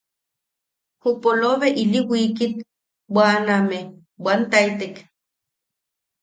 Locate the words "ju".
1.01-1.09